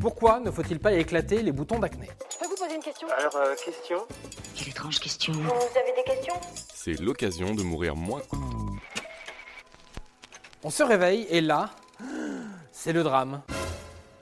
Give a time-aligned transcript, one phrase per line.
[0.00, 2.08] Pourquoi ne faut-il pas éclater les boutons d'acné?
[2.30, 3.08] Je peux vous poser une question?
[3.18, 3.98] Alors, euh, question?
[4.54, 5.32] Quelle étrange question.
[5.32, 6.34] Vous avez des questions?
[6.72, 8.22] C'est l'occasion de mourir moins.
[10.62, 11.70] On se réveille et là,
[12.70, 13.42] c'est le drame.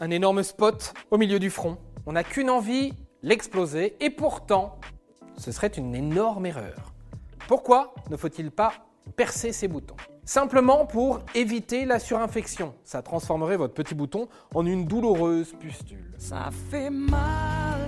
[0.00, 1.76] Un énorme spot au milieu du front.
[2.06, 4.78] On n'a qu'une envie, l'exploser, et pourtant,
[5.36, 6.92] ce serait une énorme erreur.
[7.48, 8.72] Pourquoi ne faut-il pas
[9.14, 9.96] percer ces boutons
[10.28, 12.74] Simplement pour éviter la surinfection.
[12.82, 16.12] Ça transformerait votre petit bouton en une douloureuse pustule.
[16.18, 17.86] Ça fait mal.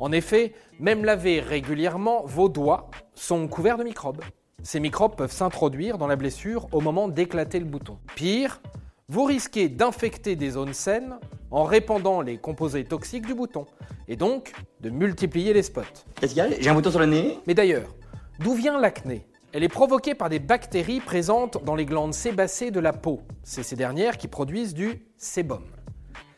[0.00, 4.22] En effet, même lavés régulièrement, vos doigts sont couverts de microbes.
[4.64, 7.96] Ces microbes peuvent s'introduire dans la blessure au moment d'éclater le bouton.
[8.16, 8.60] Pire,
[9.08, 11.16] vous risquez d'infecter des zones saines
[11.52, 13.66] en répandant les composés toxiques du bouton,
[14.08, 15.82] et donc de multiplier les spots.
[16.20, 17.38] Qu'est-ce qu'il y a J'ai un bouton sur le nez?
[17.46, 17.94] Mais d'ailleurs,
[18.40, 19.24] d'où vient l'acné?
[19.56, 23.22] Elle est provoquée par des bactéries présentes dans les glandes sébacées de la peau.
[23.42, 25.64] C'est ces dernières qui produisent du sébum.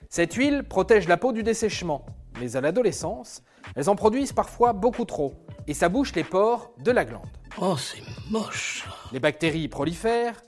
[0.09, 2.07] Cette huile protège la peau du dessèchement,
[2.39, 3.43] mais à l'adolescence,
[3.75, 5.35] elles en produisent parfois beaucoup trop,
[5.67, 7.27] et ça bouche les pores de la glande.
[7.61, 8.87] Oh, c'est moche.
[9.11, 10.41] Les bactéries y prolifèrent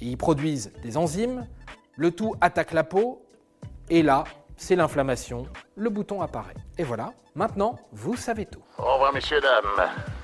[0.00, 1.46] et y produisent des enzymes.
[1.94, 3.22] Le tout attaque la peau
[3.90, 4.24] et là,
[4.56, 5.46] c'est l'inflammation.
[5.76, 6.56] Le bouton apparaît.
[6.78, 8.64] Et voilà, maintenant, vous savez tout.
[8.76, 9.88] Au revoir, messieurs, dames.